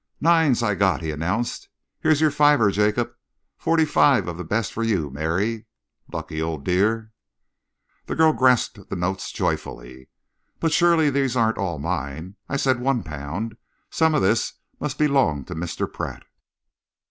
[0.19, 1.69] "Nines I got," he announced.
[1.99, 3.11] "Here's your fiver, Jacob.
[3.55, 5.67] Forty five of the best for you, Mary.
[6.11, 7.11] Lucky old dear!"
[8.07, 10.09] The girl grasped the notes joyfully.
[10.59, 12.35] "But surely these aren't all mine?
[12.49, 13.57] I said one pound.
[13.91, 15.85] Some of this must belong to Mr.
[15.93, 16.23] Pratt?"